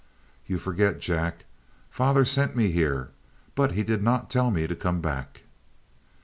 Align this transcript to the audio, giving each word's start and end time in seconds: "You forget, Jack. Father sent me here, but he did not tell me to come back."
"You 0.47 0.57
forget, 0.57 0.97
Jack. 0.99 1.45
Father 1.91 2.25
sent 2.25 2.55
me 2.55 2.71
here, 2.71 3.11
but 3.53 3.73
he 3.73 3.83
did 3.83 4.01
not 4.01 4.31
tell 4.31 4.49
me 4.49 4.65
to 4.65 4.75
come 4.75 4.99
back." 4.99 5.43